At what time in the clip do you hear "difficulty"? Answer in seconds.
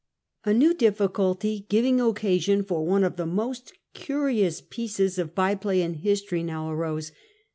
0.73-1.67